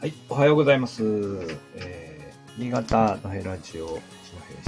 [0.00, 1.02] はい、おはようございます。
[1.74, 4.00] えー、新潟のヘラジオの、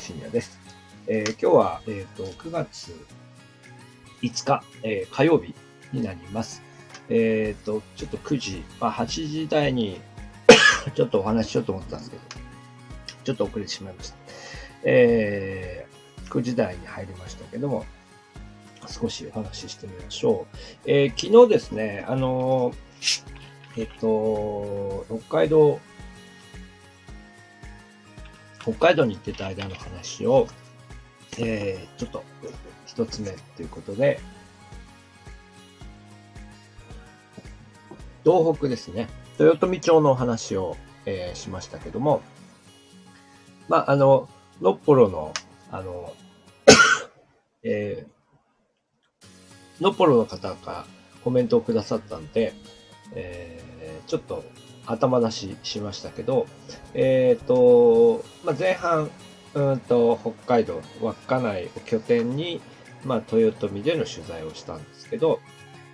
[0.00, 0.58] 深夜です。
[1.06, 2.92] えー、今日は、えっ、と、9月
[4.22, 5.54] 5日、えー火曜日
[5.93, 6.62] になります。
[7.08, 10.00] えっ、と、ちょっと9時、まあ、8時台に
[10.95, 12.22] ちょっとお話ししようと思ったんですけど、
[13.22, 14.16] ちょっと遅れてしまいました。
[14.82, 17.86] えー、9時台に入りましたけども、
[18.89, 20.57] 少しお話ししてみましょう。
[20.86, 23.29] えー昨日ですね、あのー
[23.76, 25.79] えっと、北海道、
[28.62, 30.48] 北海道に行ってた間の話を、
[31.39, 32.25] えー、ちょっと、
[32.86, 34.19] 一つ目ということで、
[38.25, 42.23] 東北ですね、豊富町のお話を、えーしましたけども、
[43.69, 44.28] まあ、あの、
[44.61, 45.33] のっぽろの、
[45.70, 46.12] あの、
[47.62, 48.17] えー、
[49.81, 50.87] のっぽろの方が
[51.25, 52.53] コメントをくださったんで、
[53.15, 53.69] えー
[54.09, 54.43] ちょっと
[54.87, 56.47] 頭出ししましたけど、
[56.95, 59.11] えっ、と、まあ、前半、
[59.55, 62.61] うんと、北海道、稚内を拠点に、
[63.05, 65.41] まあ、豊臣での取材をしたんですけど、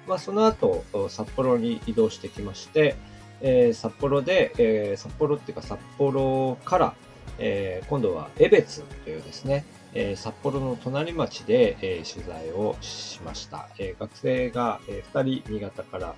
[0.06, 2.94] まあ、その後、札幌に移動してきまして、
[3.40, 6.94] えー札幌で、えー札幌っていうか札幌から、
[7.38, 13.68] えー今度は江別というですね、え札幌の隣町で、え取材をしました。
[13.78, 16.14] え学生が、え2人新潟から、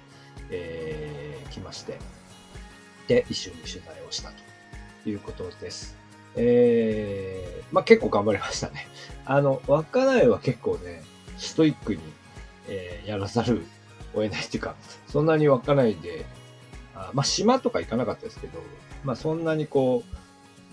[0.51, 1.99] え来まして、
[3.07, 4.31] で、一緒に取材をした
[5.05, 5.97] ということです。
[6.37, 8.87] えーまあ結構頑張りましたね。
[9.27, 11.03] あの、稚内は結構ね、
[11.37, 12.01] ストイックに、
[12.69, 13.65] えーやらざる
[14.15, 14.75] を得ないっていうか、
[15.09, 16.25] そんなに稚内で、
[16.95, 18.59] あまあ島とか行かなかったですけど、
[19.05, 20.03] まあそんなにこ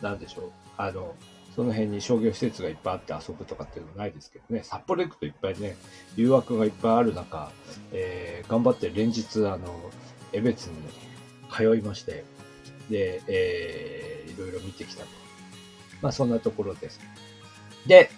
[0.01, 1.15] う、なんでしょう、あの、
[1.55, 5.75] その辺に商業施設がいっぱいあって遊ぶとかっていうのはないですけどね、札幌行くといっぱいね、
[6.15, 7.51] 誘惑がいっぱいある中、
[7.91, 9.91] えー頑張って連日、あの、
[10.33, 10.75] 江別に
[11.51, 12.25] 通いまして、
[12.89, 15.09] で、えーいろいろ見てきたと。
[16.01, 17.00] まあ、そんなところです。
[17.88, 18.09] で、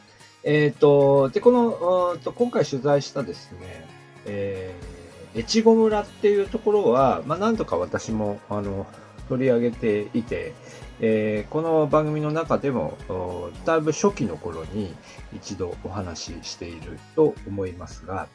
[0.44, 3.88] えっ、と、で、この、と今回取材したですね、
[4.26, 8.88] えー、越後村っていうところは、まあ、何度か私も、あの、
[9.30, 10.54] 取り上げていて、
[11.00, 12.98] えーこの番組の中でも、
[13.66, 14.94] だいぶ初期の頃に
[15.34, 18.28] 一度お話ししていると思いますが、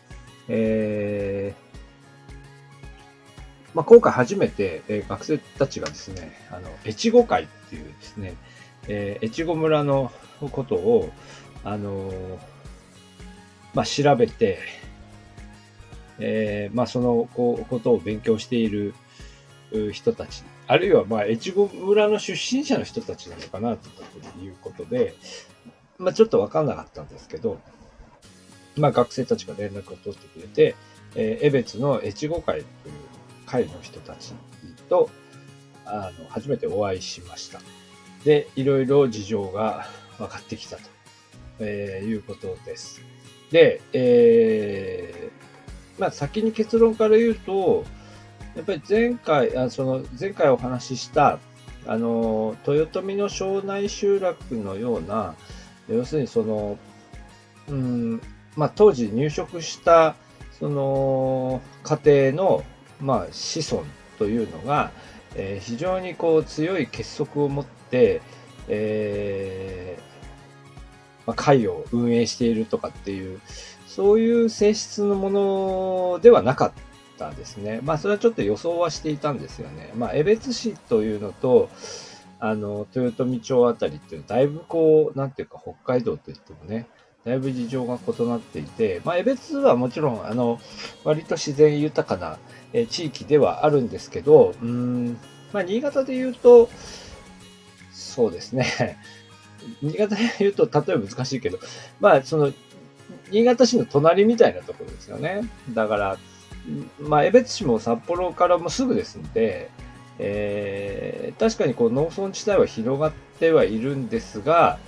[0.49, 1.71] えー
[3.73, 8.35] まあ、今回初めて、えー学生たちがですね、あの、越後会っていうですね、
[8.89, 10.13] えー越後村の
[10.51, 11.11] ことを、
[11.65, 12.11] あの
[13.75, 14.59] まあ、調べて、
[16.19, 18.95] えーまあ、そのこことを勉強している
[19.93, 23.89] 人たち、あるいは、まあ、越後村の出身者の人たちなのかなと
[24.39, 25.17] いうことで、
[25.99, 27.59] まあ、ちょっとわかんなかったんですけど、
[28.77, 30.77] まあ、学生たちが連絡を取ってくれて、
[31.17, 32.95] えー江別の越後会という
[33.47, 34.33] 会の人たち
[34.89, 35.11] と、
[35.85, 37.61] あの、初めてお会いしました。
[38.25, 39.89] で、いろいろ事情が
[40.19, 40.83] 分かってきたと、
[41.59, 43.01] えーいうことです。
[43.51, 47.85] で、えーまあ、先に結論から言うと、
[48.57, 51.39] やっぱり前回、あその前回お話しした、
[51.87, 55.35] あの、豊臣の庄内集落のような、
[55.89, 56.79] 要するにその、
[57.69, 58.21] うん、
[58.57, 60.17] まあ、当時入植した、
[60.59, 62.65] その、家庭の、
[63.01, 63.85] まあ、子孫
[64.19, 64.91] というのが、
[65.37, 68.21] えー非常にこう強い結束を持って、
[68.69, 70.03] えー
[71.27, 73.41] まあ、会を運営しているとかっていう、
[73.87, 76.90] そういう性質のものではなかった。
[77.29, 77.81] ですね。
[77.83, 79.93] まあ、それはちょっと予想はしていたんですよね。
[79.95, 81.69] まあ、江別市というのと、
[82.39, 86.87] あの、豊富町あたりっていうのはだいぶこう、なんていうか北海道といってもね、
[87.25, 90.59] だいぶ事情が異なっていて、まあ、江別はもちろん、あの、
[91.05, 92.39] 割と自然豊かな、
[92.73, 95.19] え地域ではあるんですけど、うん、
[95.53, 96.71] まあ、新潟で言うと、
[97.93, 98.99] そうですね。
[99.83, 101.59] 新潟で言うと、例えば難しいけど、
[102.01, 102.53] まあ、その、
[103.31, 105.43] 新潟市の隣みたいなところですよね。
[105.75, 106.19] だから、
[107.01, 109.71] まあ、江別市も札幌からもすぐですんで、
[110.19, 114.79] えー確かにこう農村地帯は広がってはいるんですが、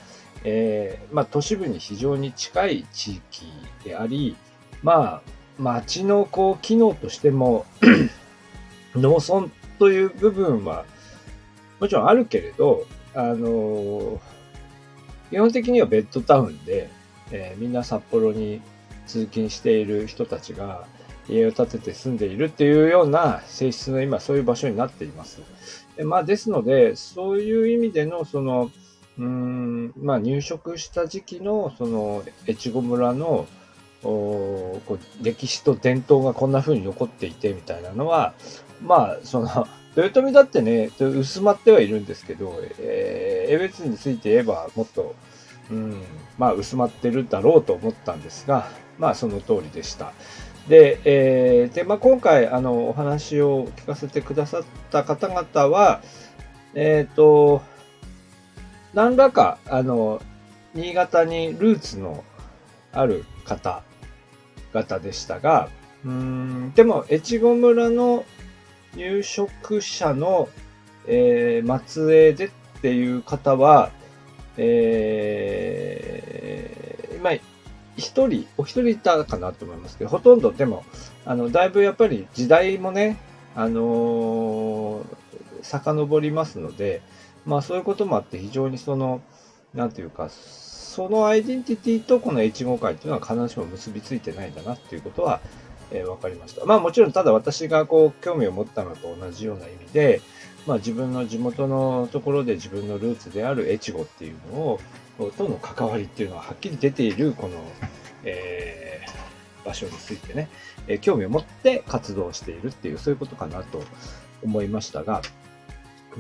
[0.44, 3.46] えーまあ、都市部に非常に近い地域
[3.84, 4.36] であり、
[4.82, 7.64] まあ、町のこう機能としても
[8.94, 9.48] 農村
[9.78, 10.84] という部分は
[11.80, 14.19] もちろんあるけれど、あのー
[15.30, 16.90] 基本的にはベッドタウンで、
[17.30, 18.60] えーみんな札幌に
[19.06, 20.86] 通勤している人たちが
[21.28, 25.40] 家を建てて住んでいるっていうような性質の今そういう場所になっています。
[25.96, 28.70] でまあ、ですので、そういう意味での、その、
[29.19, 33.46] うーん、まあ、入植した時期の、その、越後村の、
[34.04, 38.34] おこう歴史と伝統がこんな風に残っていてみたいなのは、
[38.80, 45.14] まあ、その、 豊臣だってね、薄まってはいるんですけど、えー、江別について言えばもっと、
[45.70, 46.02] うん、
[46.38, 50.14] まあ薄まってるだろうと思ったんですが、まあその通りでした。
[50.69, 56.03] で、えー、で、まあ今回、あの、お話を聞かせてくださった方々は、
[56.75, 57.62] えっ、ー、と、
[58.94, 60.23] 何らか、あの、
[60.75, 62.25] 新潟にルーツの
[62.93, 65.69] ある方々でしたが、
[66.05, 68.25] うん、でも、越後村の
[68.94, 70.49] 入植者の、
[71.06, 72.50] えー、末裔でっ
[72.81, 73.91] ていう方は、
[74.56, 76.21] えー、
[77.97, 80.85] 一人、お一人いたかなと思いますけど、ほとんどでも、
[81.25, 83.19] あの、だいぶやっぱり時代もね、
[83.55, 85.05] あのー、
[85.62, 87.03] 遡りますので、
[87.44, 89.21] まあそういうこともあって非常にその、
[89.75, 95.41] なんていうか、そのアイデンティティとこの越後会っていうのは必ずしも結びついてないんだなっていうことは、
[95.91, 96.65] えー、分かりました。
[96.65, 100.21] まあもちろんただ私がこう興味を持ったのと同じような意味で、
[100.67, 104.81] まあ自分の地元のところで自分のルーツである越後っていうのを、
[105.19, 107.56] との関わりっていうのははっきり出ているこの、
[108.25, 110.49] えー、場所についてね、
[110.87, 113.82] えー、興味を持って活動しているっていう、そういうことかなと
[114.43, 115.23] 思いましたが、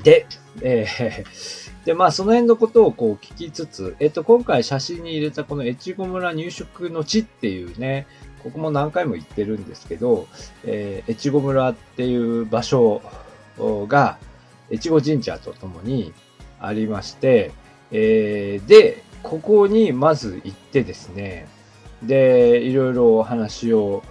[0.02, 0.26] で、
[0.62, 8.06] えー、で、まあ、その辺のことをこう聞きつつ、えっ、と、今回写真に入れたこの越後村入植の地っていうね、
[8.42, 10.26] ここも何回も言ってるんですけど、
[10.64, 13.02] えー、越後村っていう場所
[13.88, 14.18] が、
[14.70, 16.12] 越後神社とともに
[16.58, 17.52] ありまして、
[17.92, 21.46] えー、で、ここにまず行ってですね、
[22.02, 24.02] で、いろいろお話を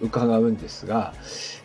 [0.00, 1.14] 伺うんですが、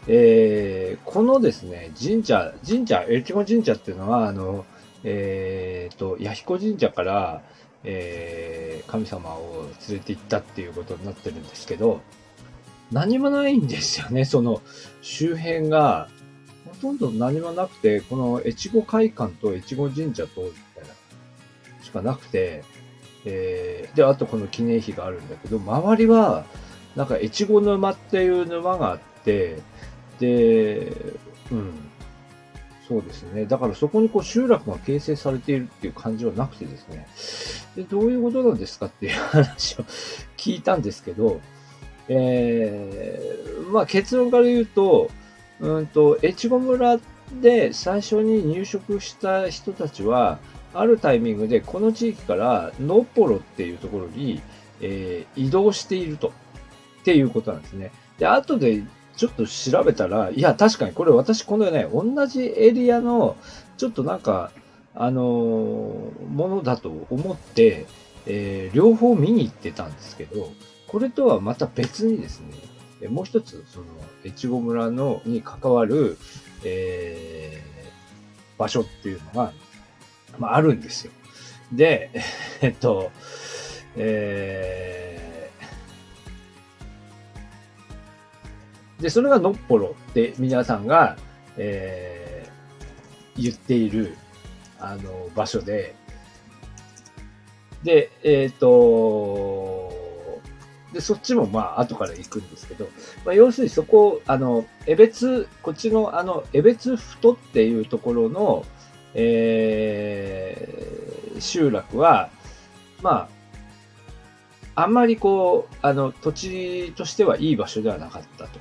[0.07, 4.65] えー、このですね、神社、神社、越後神社っていうのは、あの、
[5.03, 7.41] えー、と、弥彦神社から、
[7.83, 12.01] えー、神様を連れて行ったっていうことになってるんですけど、
[12.91, 14.61] 何もないんですよね、その
[15.01, 16.09] 周辺が。
[16.65, 20.51] ほとんど何もなくて、この越後会館と越後神社と、
[21.93, 22.63] かなくて、
[23.25, 26.45] えー、で、あとこの記念碑があるんだけど、周りは、
[26.95, 29.59] なんか越後沼っていう沼があって、
[30.19, 30.93] で、
[31.51, 31.73] うん、
[32.87, 33.45] そうですね。
[33.45, 37.07] だからそこにこう集落が形成されているっていう感じはなくてですね。
[37.75, 39.85] で、どういうことなんですかっていう話を
[40.37, 41.39] 聞いたんですけど、
[42.09, 45.09] えー、まあ結論から言うと、
[45.59, 46.99] うんと、越後村
[47.41, 50.39] で最初に入植した人たちは、
[50.73, 54.41] あるタイミングでこの地域からノッポロっていうところに、
[54.81, 56.31] えー、移動していると。
[57.01, 57.91] っていうことなんですね。
[58.17, 58.81] で、後で
[59.17, 63.35] ちょっと調べたら、いや、確かにこれ私このね、同じエリアの、
[63.77, 64.51] ちょっとなんか、
[64.95, 67.87] あのー、ものだと思って、
[68.25, 70.51] えー、両方見に行ってたんですけど、
[70.87, 72.41] これとはまた別にです
[73.01, 73.85] ね、もう一つ、その、
[74.23, 76.17] 越後村の、に関わる、
[76.63, 79.51] えー、場所っていうのが、
[80.39, 81.11] まあ、あるんですよ。
[81.71, 82.11] で、
[82.61, 83.11] えっと、
[83.95, 91.17] えー、で、それがのっぽろって皆さんが、
[91.57, 94.15] えー、言っている、
[94.79, 95.95] あの、場所で、
[97.83, 99.93] で、えっ、ー、と、
[100.93, 102.87] で、そっちもまあ後から行くんですけど、
[103.25, 108.65] まあ、要するにそこ、あの、江別、こっちのあの、江別太っていうところの、
[109.15, 112.29] えー、集落は、
[113.01, 113.29] ま
[114.75, 118.59] あ、あんまりこう、あの、土地としてはいい場所ではなかったと。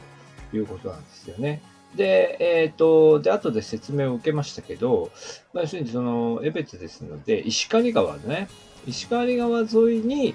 [0.57, 1.63] いうことなんですよね。
[1.97, 5.11] で、えっ、ー、と、で、後で説明を受けましたけど、
[5.53, 8.49] まあ、要するにその、江別ですので、石狩川ね、
[8.87, 10.35] 石狩川沿いに、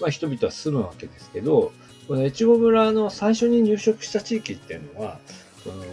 [0.00, 1.72] まあ、人々は住むわけですけど、
[2.06, 5.18] この越後村の最初に入植した地域っていうのは、
[5.62, 5.84] その、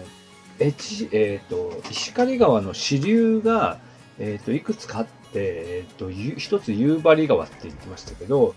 [0.59, 3.79] 越、えっ、ー、と、石狩川の支流が、
[4.19, 8.55] えっ、ー、と、いくつかあって、えっ、と、一つ夕張川って言ってましたけど、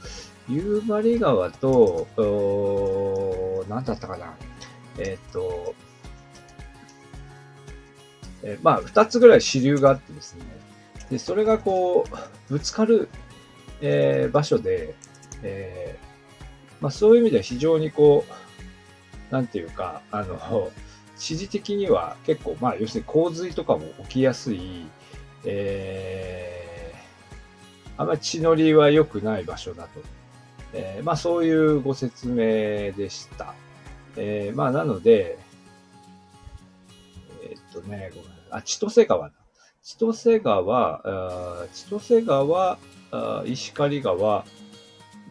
[0.48, 4.34] 夕張川と、お何だったかな。
[4.98, 5.74] えっ、と、
[8.42, 10.44] え、まあ、二つぐらい支流があってですね。
[11.10, 12.06] で、それがこ
[12.48, 13.08] う、ぶつかる、
[13.80, 14.94] えー、場所で、
[15.42, 20.70] えー、まあ、そういう意味では非常にこう、なんていうか、あの、
[21.18, 24.86] 地理的には結構、まあ、要するに洪水とかも起きやすい、
[25.44, 30.00] えー、あまり地のりは良くない場所だと。
[30.74, 32.36] えー、まあ、そういうご説明
[32.92, 33.54] でした。
[34.16, 35.38] えー、まあ、なので、
[37.42, 39.34] えー、っとね、ごめんなさいあ、千歳川だ。
[39.82, 42.78] 千歳川、あ千歳川、
[43.10, 44.44] あ石狩川、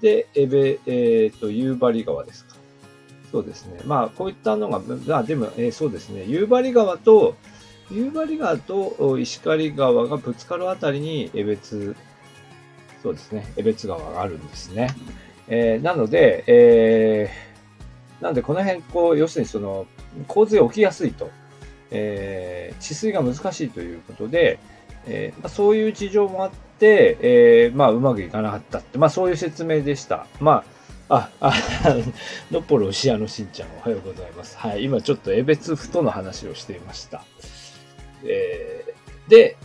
[0.01, 2.46] で、エベ、えっ、と、夕張川ですか。
[3.31, 3.81] そうですね。
[3.85, 6.23] まあ、こういったのが、まあ、でも、えー、そうですね。
[6.25, 7.35] 夕張川と、
[7.91, 11.95] 夕張川と石狩川がぶつかるあたりに、江別、
[13.03, 13.51] そうですね。
[13.57, 14.89] 江別川があるんですね。
[15.47, 19.87] えー、なので、えー、なんでこの辺、こう、要するにその、
[20.27, 21.29] 洪水起きやすいと、
[21.91, 24.59] えー、治水が難しいということで、
[25.05, 30.27] えーまあ、そういう事情もあって、えー、まあ、うまくいかなかったって、まあ、そういう説明でした。
[30.39, 30.76] まあ、
[31.09, 31.53] あ、あ、
[32.51, 34.57] のっぽろ牛屋のしんちゃんおはようございます。
[34.57, 37.23] はい、今ちょっと江別府との話をしていました。
[38.23, 39.57] えー、で、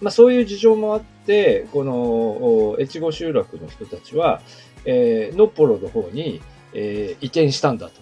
[0.00, 4.40] まあ、そういう事情もあって、この越後集落の人たちは、
[4.84, 6.40] えー、のっぽろの方に、
[6.72, 8.00] えー、移転したんだと。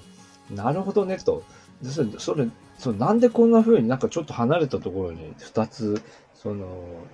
[0.55, 1.43] なるほどね、と。
[1.85, 2.49] それ、それ、
[2.79, 6.03] そなんでこんな風になんかちょっと離れたところに二つ、
[6.35, 6.67] その、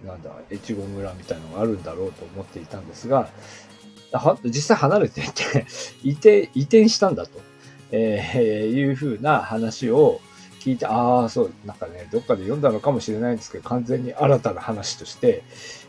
[0.04, 3.28] なんだ、越後村みたいのがあるんだろうと思っていたんですが、
[4.44, 5.66] 実際離れていて
[6.02, 7.40] 移転、移転したんだと、
[7.90, 10.20] えー、いう風な話を
[10.60, 15.42] 聞いて、ああ、そう、なんかね、どっかで読んだのかもしれないんですけど、完全に新たな話として、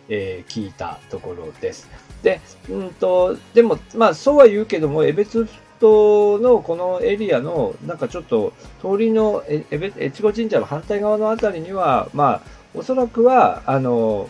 [0.10, 1.90] えー、聞いたところです。
[2.24, 5.48] で、うんと、でも、まあ、そうは言うけども、江別
[5.80, 9.66] 島のこのエリアの、なんかちょっと、通りのえ、
[10.00, 12.42] 越後神社の反対側のあたりには、まあ、
[12.74, 14.30] おそらくは、あの、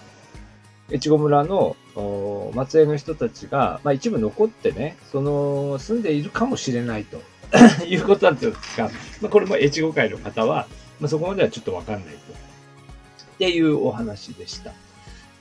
[0.92, 1.76] 越後村の
[2.54, 7.22] 松江の人たちが、まあ一部残ってね、その、住んでいるかもしれないと。
[7.88, 10.68] いうことなんですが、まあこれも越後会の方は、
[11.00, 12.34] まあそこまではちょっとわかんないと。
[12.34, 14.74] っていうお話でした。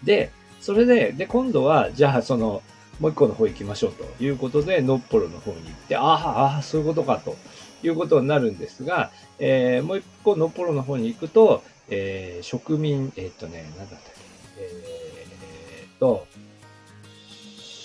[0.05, 2.63] で、それで、で、今度は、じゃあその、
[3.01, 4.05] もう一個の方行きましょうと。
[4.23, 7.37] いうことで、のっぽろの方に行って、ああ、ああ、そういうことかと。
[7.83, 14.11] いうことになるんですが、えー、もう一個のっぽろの方に行くと、えー、植民、えー、っとね、なんだったっけ、
[14.59, 16.27] えー、っと、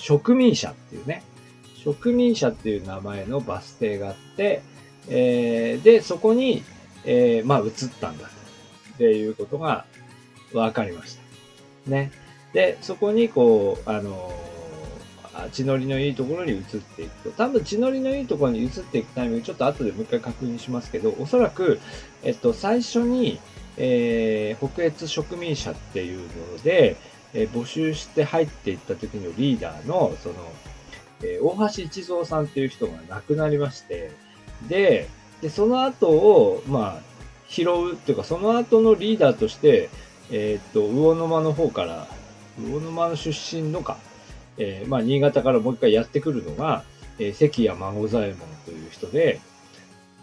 [0.02, 1.24] 植民者っていうね、
[1.84, 4.64] 植民者っていう名前のバス停があって、
[5.08, 6.64] えー、で、そこに、
[7.06, 9.86] えー、まあ、移ったんだっていうことが
[10.54, 11.18] 分かりまし
[11.86, 11.92] た。
[11.92, 12.12] ね。
[12.54, 14.32] で、そこにこう、あの
[15.52, 17.32] 血のりのいいところに移っていくと。
[17.32, 21.80] 多分血のりのいいところに移っていくタイミング、ちょっと後でもう一回確認しますけど、おそらく、
[22.24, 23.40] えっと、最初に、
[23.78, 26.98] えー、北越植民者っていうので、
[27.34, 30.36] えー、募集して入っていった時のリーダーの、その、
[31.24, 34.12] えー、大橋一蔵さんっていう人が亡くなりまして、
[34.68, 35.08] で、
[35.42, 37.12] でその後を、まあ、
[37.48, 39.90] 拾うっていうか、その後のリーダーとして、
[40.32, 42.08] えっと、魚沼の方から、
[42.58, 43.98] 魚沼の出身のか、
[44.58, 46.84] えー、まあ、新潟からもう一回やってくるのが、
[47.20, 49.40] えー、関谷孫左衛門という人で、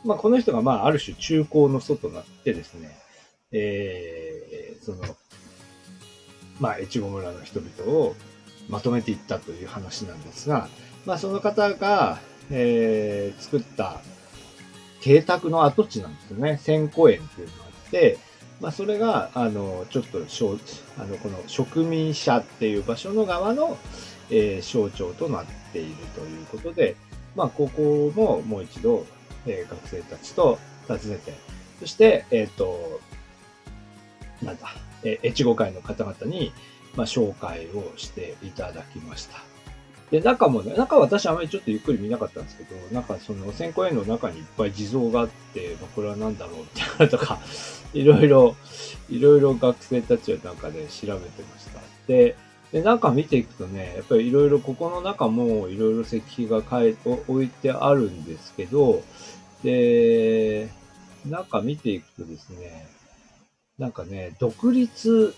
[0.04, 2.96] まあ、この人が、まあ、ある種中高の祖となってですね、
[3.52, 5.16] えー、その、
[6.60, 8.14] まあ、越後村の人々を
[8.68, 10.68] まとめていったという話なんですが、
[11.06, 12.18] まあ、その方が、
[12.50, 14.00] えー、作った
[15.00, 16.58] 邸宅の跡地なんですよね。
[16.62, 18.18] 千古園っていうのがあって、
[18.60, 20.18] まあ、それが、あの、ちょっと、
[20.98, 23.78] あの、この植民者っていう場所の側の、
[24.30, 26.96] えー、象徴となっているということで、
[27.36, 29.06] まあ、ここももう一度、
[29.46, 31.34] えー、学生たちと訪ねて、
[31.78, 33.00] そして、えっ、ー、と、
[34.42, 34.68] なんだ、
[35.04, 36.52] えー、越後会の方々に、
[36.96, 39.38] まあ、紹介をしていただきました。
[40.10, 47.38] で、中もね、中は私あまりちょっとゆっくり見なかったんですけど、なんかその千個園の中にいっぱい地蔵があって、まあ、これは何だろうってなとか、
[47.92, 48.56] いろいろ、
[49.10, 51.80] いろいろ学生たちはなんかで、ね、調べてました。
[52.06, 52.36] で、
[52.72, 59.02] で、中見ていくとね、やっぱりいろいろここの中もいろいろ石碑が書い置いてあるんですけど、
[59.62, 60.68] で、
[61.26, 62.86] 中見ていくとですね、
[63.78, 65.34] なんかね、独立、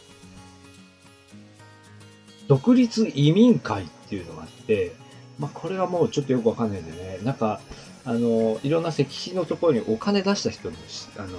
[2.49, 4.93] 独立移民会っていうのがあって、
[5.39, 7.61] まあこれはもうちょっとよくわかんないんでね、なんか、
[8.05, 10.77] あの、いろんな石碑のところにお金出した人の、
[11.19, 11.39] あの、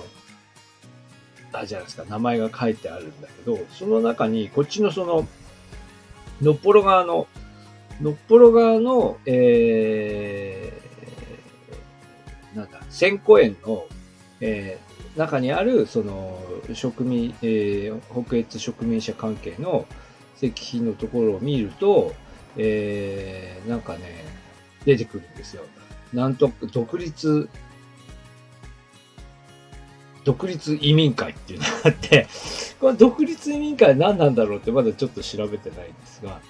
[1.53, 5.27] あじゃないですか、名前が書いてあるんだけど、その中に、こっちのその、
[6.41, 7.27] のっぽろ側の、
[8.00, 13.86] のっぽろ側の、えー、なんだ、千個園の、
[14.39, 14.90] えー、
[15.21, 16.37] 中にある、その、
[16.73, 19.85] 植民、えー、北越植民者関係の
[20.37, 22.13] 石碑のところを見ると、
[22.57, 24.25] えー、なんかね、
[24.83, 25.63] 出てくるんですよ。
[26.11, 27.47] なんと、独立
[30.23, 32.27] 独立移民会っていうのがあって、
[32.79, 36.41] この独立移民会何なんだろうってまだちょっと調べてないんですが、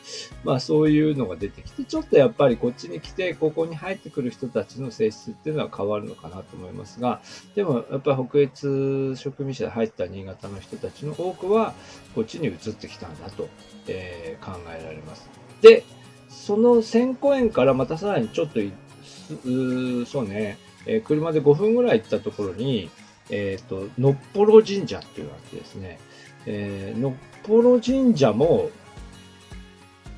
[0.44, 7.22] まあそういうのが出てきて、ちょっとやっぱりこっちに来て、ここに入ってくる人たちの性質っていうのは変わるのかなと思いますが、
[7.56, 11.74] でもやっぱり北越植民者で入った新潟の人たちの多くは、
[12.14, 13.48] こっちに移ってきたんだと、
[13.88, 15.30] えー、考えられます。
[15.62, 15.84] で、
[16.30, 18.60] その千個園からまたさらにちょっと
[20.10, 22.90] そうね、えー、車で5分ぐらい行ったところに、
[23.32, 26.00] えっ、ー、と、のっぽろ神社っていうのがあってですね、
[26.46, 28.70] えー、のっぽろ神社も、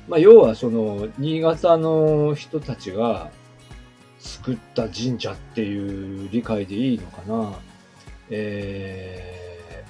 [0.08, 3.30] まあ、要はその、新潟の人たちが
[4.18, 7.58] 作った神社っていう理解でいいのかな。
[8.30, 9.84] え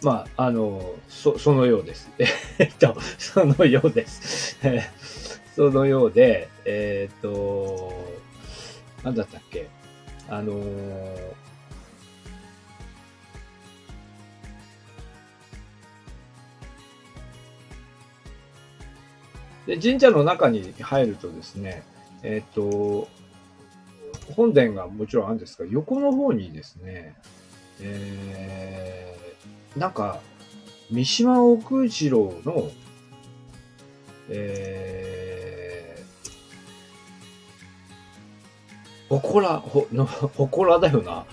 [0.00, 2.10] ー、まあ、あの、そ、そのようです。
[2.58, 4.58] えっと、そのようです。
[5.54, 7.92] そのようで、えっ、と、
[9.02, 9.68] なんだったっけ
[10.28, 10.96] あのー、
[19.66, 21.82] で神社の中に入るとですね、
[22.22, 23.08] えっ、と、
[24.34, 27.14] 本殿がもちろんあるんですが、横の方にですね、
[27.80, 30.20] えー、なんか、
[30.90, 32.70] 三島奥次郎の、
[34.28, 35.15] え
[39.08, 41.24] ほこら、ほ、 の、ほこらだよな。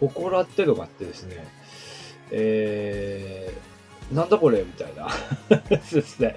[0.00, 1.46] ほこらってのがあってですね、
[2.30, 5.10] えー、なんだこれみたいな。
[5.82, 6.36] そうですね。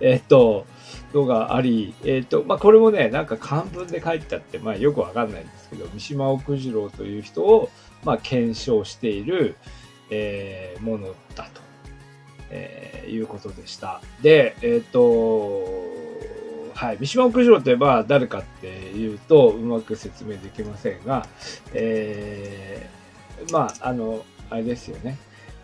[0.00, 0.66] えっと、
[1.12, 7.70] のがあり、えっ、と、まあ、これもね、なんか漢文で書いてあって、まあ、よくわかんないんですけど、三島奥次郎という人を、
[8.04, 9.56] まあ、検証している、
[10.10, 11.60] えー、ものだと、
[12.50, 14.00] えー、いうことでした。
[14.22, 15.79] で、えっ、と、
[16.80, 21.26] はい、三島奥次郎といえば誰かっていうと、うまく説明できませんが、
[21.74, 25.18] えー、まあ、あの、あれですよね。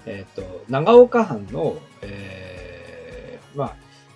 [0.04, 3.74] えっ、と、長岡藩の、えー、ま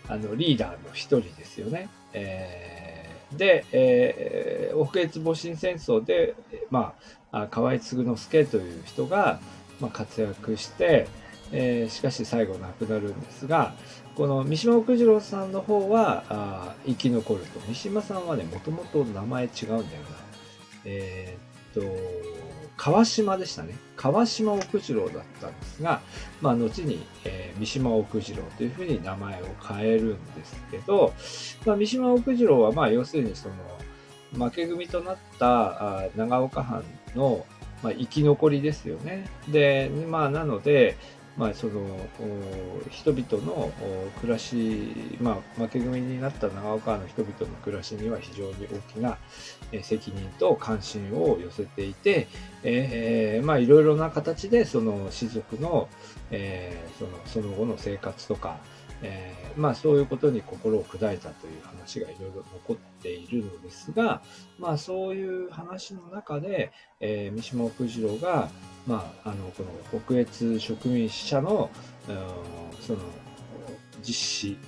[0.08, 1.88] あ、あの、リーダーの一人ですよね。
[2.12, 6.34] えー、で、えー、奥越戊辰戦争で、
[6.70, 6.92] ま
[7.32, 9.40] あ、河合継之助という人が、
[9.80, 11.08] まあ、活躍して、
[11.52, 13.74] えー、しかし最後亡くなるんですが、
[14.14, 17.60] この三島奥次郎さんの方はあ生き残ると。
[17.60, 19.86] 三島さんはね、もともと名前違うんだよな。
[20.84, 22.40] えー、っと、
[22.76, 23.74] 川島でしたね。
[23.96, 26.00] 川島奥次郎だったんですが、
[26.40, 31.12] まあ、後に、えー、三島奥次郎というふうに名前を変えるんですけど、
[31.66, 36.84] まあ、三島奥次郎は、まあ、要するにその、負け組となったあ長岡藩
[37.14, 37.44] の、
[37.82, 39.26] まあ、生き残りですよね。
[39.48, 40.96] で、まあ、なので、
[41.36, 41.96] まあ、その
[42.90, 43.72] 人々の
[44.20, 49.16] 暮らし、まあ、負け組になった長岡の人々の暮らしには非常に大きな
[49.82, 52.28] 責任と関心を寄せていて、
[52.62, 55.88] え、まあいろいろな形でその士族の,、
[56.30, 58.58] えー、そのその後の生活とか、
[59.02, 64.22] えー、まあそういうことに心を砕いたという話話がいろいろ残っているのですが、
[64.58, 68.50] まあそういう話の中で、えー、三島奥次郎が、
[68.86, 71.70] まあ、あの、この北越植民者の、
[72.80, 73.00] その、
[74.02, 74.58] 実施、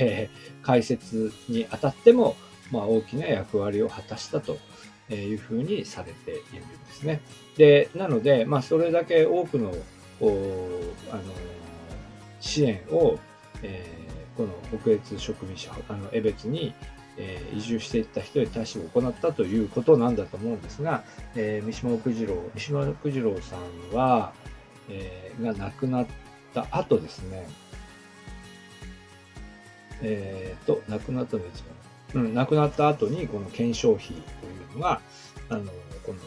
[0.00, 2.36] えー、解説にあたっても、
[2.70, 4.58] まあ大きな役割を果たしたと
[5.12, 7.20] いうふうにされているんですね。
[7.56, 11.22] で、なので、まあそれだけ多くの、あの、
[12.40, 13.18] 支援を
[13.62, 14.09] えー、
[14.40, 16.72] この北越植民者、あの、江別に、
[17.18, 21.04] えー、移住していった人に対して行ったということなんだと思うんですが、
[21.36, 24.32] えー、三島奥次郎、三島奥次郎さんは、
[24.88, 26.06] えー、が亡くなっ
[26.54, 27.46] た後ですね、
[30.00, 31.70] えっ、ー、と、亡くなったのですか
[32.14, 34.16] うん、亡くなった後に、この検証費とい
[34.74, 35.02] うのが、
[35.50, 35.64] あの、
[36.06, 36.18] この、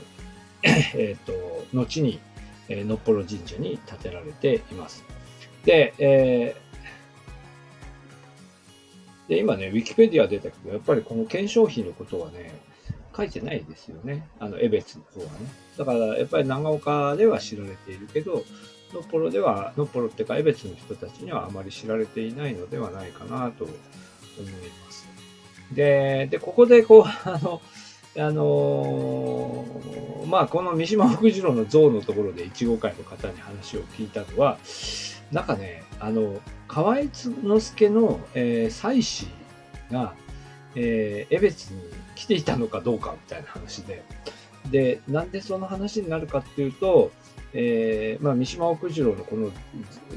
[0.62, 1.34] えっ、と、
[1.73, 2.19] 後に、
[2.69, 5.04] えー、のっぽろ神社に建てられています。
[5.65, 6.56] で、え
[9.27, 12.53] で、今ね、ウィキペディア出たけど、やっぱりこの検証費のことはね、
[13.15, 14.27] 書いてないですよね。
[14.39, 15.31] あの、江別の方はね。
[15.77, 18.43] だから、やっぱり長岡では知られているけど、
[18.93, 23.75] のっぽろでは、のっぽろっていうか、江別の人たちにはあまり知られていないのではないかなと思い
[24.86, 25.07] ます。
[25.71, 27.62] で、で、ここでこう、 あの、
[28.15, 34.59] あのー、まあ、この三島福次郎の像のところで、いちご会の方に話を聞いたのは、
[35.31, 36.39] なんかね、あの、
[36.73, 39.27] 河合之助の、えー、妻子
[39.91, 40.15] が、
[40.75, 41.79] えー、江別に
[42.15, 44.03] 来ていたのかどうかみたいな話で、
[44.71, 47.12] で、なんでその話になるかっていうと、
[47.53, 49.51] えー、まあ、三島奥次郎のこの、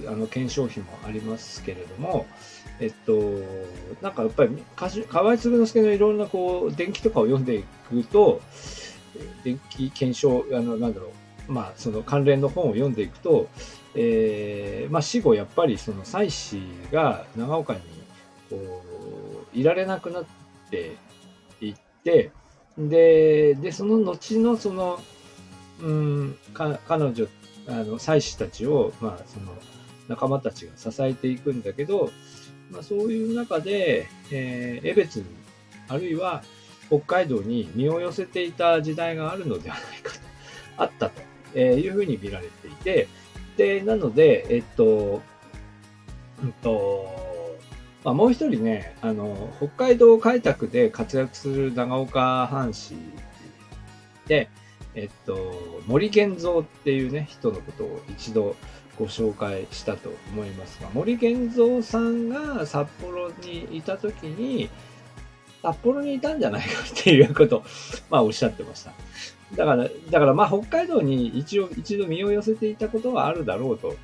[0.08, 2.26] あの、検証費もありますけれども、
[2.80, 3.12] えっと、
[4.00, 8.40] なんかやっぱり、河合嗣之助のいろんなこう、伝記とかを読んでいくと、
[9.44, 11.10] 伝記検証、あの、なんだろう、
[11.48, 13.48] まあ、その関連の本を読んでいくと、
[13.94, 16.60] えー、まあ、死後やっぱりその妻子
[16.92, 17.80] が長岡に
[18.50, 18.82] こ
[19.54, 20.24] ういられなくなっ
[20.70, 20.96] て
[21.60, 22.30] いって
[22.76, 25.00] ででその後のその、
[25.80, 27.26] うん、か彼女
[27.68, 29.52] あの妻子たちを、まあ、その
[30.08, 32.10] 仲間たちが支えていくんだけど、
[32.70, 35.24] まあ、そういう中で、えー、江別、
[35.88, 36.42] あるいは
[36.88, 40.20] 北海道に身を寄せていた時代があるのではないかと、
[40.76, 41.25] あったと。
[41.56, 43.08] えーいうふうに見られていて、
[43.56, 45.22] で、なので、えっと、
[46.42, 47.08] うんと、
[48.04, 52.94] まあ、もう一人ね、あの、北海道開拓で活躍する長岡藩士
[54.28, 54.48] で、
[54.94, 58.54] えっと、森源三っていうね、人のことを一度
[58.98, 64.68] ご紹介したと思いますが、森源三さんが札幌にいたときに、
[65.62, 67.64] 札幌にいたんじゃないかっていうことを、
[68.10, 68.92] まあおっしゃってました。
[69.54, 73.94] だから、だからまあ北海道に一応、一度身を寄せていたことはあるだろうと、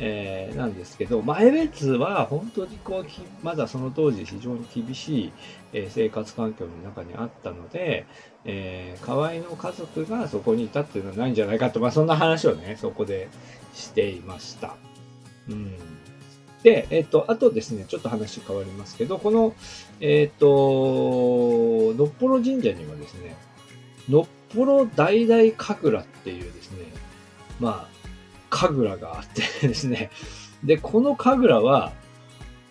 [0.00, 3.06] えー、なんですけど、前別は本当にこう、
[3.44, 5.32] まだその当時非常に厳しい、
[5.72, 8.06] えー、生活環境の中にあったので、
[8.44, 13.28] えー、河合の家族がそこにいたっていうのはないんじゃないかと、まあそんな話をね、そこで
[13.74, 14.76] していました。
[15.48, 15.76] うん。
[16.62, 19.54] で、えっ、と、あとですね、ちょっと話変わりますけど、この、
[20.00, 23.36] えっ、と、のっぽろ神社にはですね、
[24.08, 26.86] のっぽろ大々神楽っていうですね、
[27.60, 27.98] まあ、
[28.50, 30.10] 神楽があってですね、
[30.64, 31.92] で、この神楽は、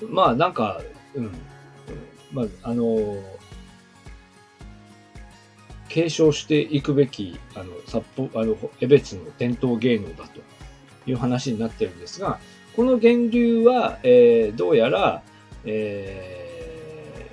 [0.01, 0.81] まあなんか、
[1.15, 1.31] うん、
[2.31, 3.17] まあ、あの
[5.89, 10.41] 継承していくべき、あの、札幌、あの、江別の伝統芸能だと
[11.09, 12.39] いう話になってるんですが、
[12.75, 15.23] この源流は、えー、どうやら、
[15.65, 17.31] え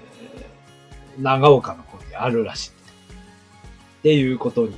[1.19, 2.71] ー、長岡の方にあるらしい。
[4.05, 4.75] っていうことに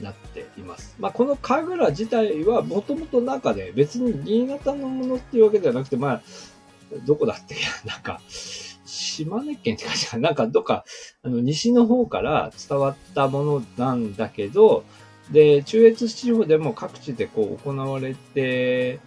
[0.00, 0.94] なっています。
[1.00, 6.22] まあ、この神楽自体はもともと中で別に新潟のものっていうわけではなくて、まあ、
[7.04, 8.20] どこだって、なんか、
[8.84, 10.84] 島根県って感じかなんかどっか、
[11.24, 14.84] あの、西の方から伝わったものなんだけど、
[15.32, 19.00] で、中越地方でも各地でこう行われて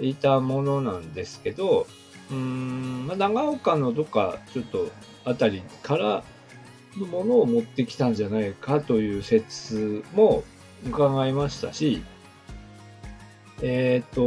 [0.00, 1.86] いたものなんですけど、
[2.30, 4.88] うーん、まあ、長岡のどっかちょっと
[5.26, 6.24] あたりから
[6.98, 10.42] のものを持ってきたんじゃないかという説も
[10.86, 12.02] 伺いましたし、
[13.62, 14.22] えっ、ー、と、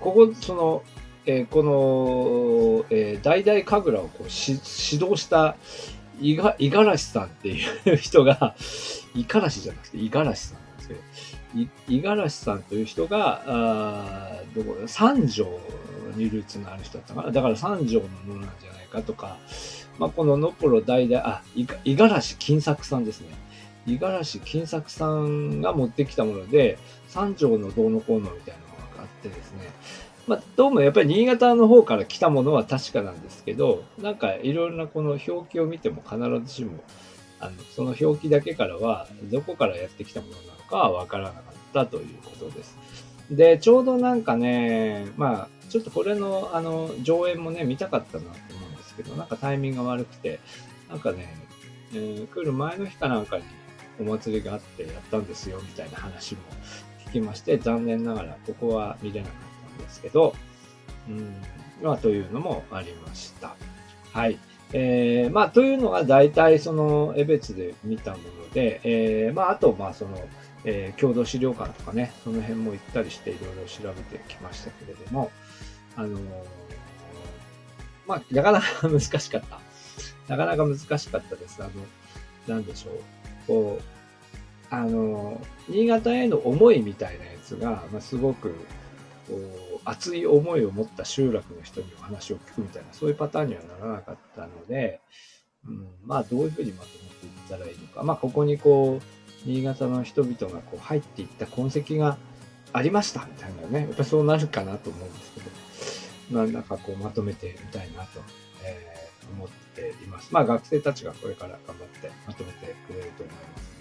[0.00, 0.82] ここ、その、
[1.26, 4.60] えー、この、えー、大々神楽をこうし
[4.92, 5.56] 指導した
[6.20, 8.54] 五十嵐さんっていう人が、
[9.14, 11.00] 五十嵐じゃなくて五十嵐さんなんですけど、
[11.88, 15.46] 五十嵐さんという人が、あどこ三条
[16.16, 17.30] にルーツのある人だったかな。
[17.30, 19.36] だから三条のものなんじゃないかとか、
[19.98, 23.28] まあ、こののっぽろ代々、あ、五十嵐金作さんですね。
[23.86, 26.78] 五十嵐金作さんが持ってきたもので、
[27.08, 29.70] 三条のどうのこうのみたいなのがあってですね。
[30.26, 36.82] まあ、どうもやっぱり新潟の方から来たものは確かなんですけど、なんかいろいろなこの表記を見ても必ずしも、
[37.38, 42.76] あの、その表記だけからは、どこからやってきたものなのかはわからなかったということです。
[43.30, 48.24] で、ちょうどなんかね、まあ、ちょっとこれの、あの、上演もね、見たかったな
[48.96, 50.40] けど、なんかタイミングが悪くて、
[50.88, 51.34] なんかね、
[51.92, 53.44] えー、来る前の日かなんかに
[54.00, 56.40] お祭りがあってやったんですよ、みたいな話も
[57.06, 60.34] 聞きまして、残念ながらここは見れなかったんですけど、
[61.08, 61.42] うん、
[61.82, 63.54] まあ、というのもありました。
[64.12, 64.38] はい。
[64.72, 70.18] えー、まあ、というのが大体その、江別で見たもので、えー、まあ、あと、まあ、その、
[70.64, 75.30] えー、郷土資料館とかね、その辺も行ったりしていろいろ調べてきましたけれども、
[75.96, 76.22] あのー
[78.06, 79.60] まあ、なかなか難しかった。
[80.28, 81.62] なかなか難しかったです。
[81.62, 81.70] あの、
[82.46, 82.94] なんでしょう。
[83.46, 83.82] こう、
[84.70, 88.54] あの、新潟への思いみたいなやつが、まあ、すごく、
[89.28, 95.00] こう、熱い思いを持った集落の人にお話を聞くみたいな、そういうパターンにはならなかったので、
[95.66, 98.02] うん、まあ、どういうふうにまとめていったらいいのか。
[98.02, 102.18] まあ、ここにこう、新潟の人々がこう入っていった痕跡が
[102.72, 105.50] ありましたみたいなね、やっぱそうなるかなと思うんですけど、
[106.30, 108.20] 何らかこうまとめてみたいなと、
[108.64, 110.28] えー、思っています。
[110.32, 113.76] まあ学生たちがこれから頑張ってまとめてくれると思います。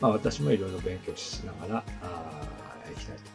[0.00, 3.32] まあ私もいろいろ勉強しながら、あいきたいと思い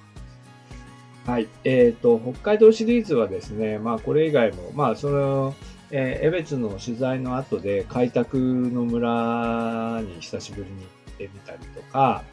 [1.26, 1.30] ます。
[1.30, 1.48] はい。
[1.64, 5.56] えっ、ー、と、北海道シリーズはですね、まあこれ以外も、まあその、
[5.92, 12.24] えー、江別の取材の後で開拓の村に久しぶりに行ってみたりとか、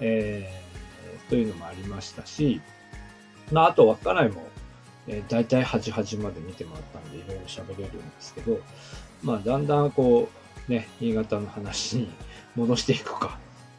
[0.00, 2.60] えー、というのもありましたし、
[3.52, 4.42] まああと稚内も
[5.06, 8.60] えー、大体8、8まで見てもらったんで、いろいろ喋れるんですけど、
[9.22, 10.28] まあ、だんだんこ
[10.68, 12.10] う、ね、新潟の話に
[12.56, 13.38] 戻していくか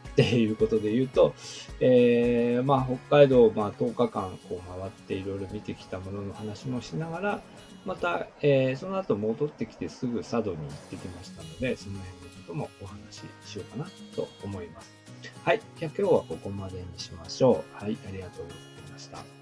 [0.09, 1.33] っていうことで言うと、
[1.79, 7.41] えー、まあ、北海道、まあ、10日間こう回っていろいろ見てきたものの話もしながら、
[7.85, 14.91] また、えー、その後戻ってきてすぐ佐渡に行ってきましたので、その辺のこともお話ししようかなと思います。
[15.43, 15.61] はい。
[15.77, 17.83] じゃあ今日はここまでにしましょう。
[17.83, 17.97] はい。
[18.07, 19.34] ありがとうございました。